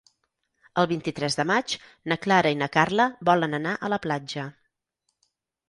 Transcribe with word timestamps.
El 0.83 0.87
vint-i-tres 0.91 1.37
de 1.39 1.45
maig 1.49 1.75
na 2.13 2.17
Clara 2.25 2.55
i 2.55 2.59
na 2.63 2.69
Carla 2.77 3.07
volen 3.31 3.55
anar 3.61 3.77
a 3.89 3.95
la 3.97 4.03
platja. 4.09 4.49